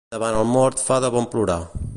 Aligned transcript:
Davant 0.13 0.37
el 0.37 0.47
mort 0.53 0.81
fa 0.87 0.99
de 1.05 1.15
bon 1.19 1.31
plorar. 1.37 1.63